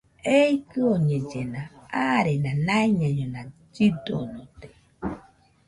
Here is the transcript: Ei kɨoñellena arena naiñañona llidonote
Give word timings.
Ei 0.37 0.55
kɨoñellena 0.71 1.61
arena 2.15 2.51
naiñañona 2.67 3.39
llidonote 3.75 4.67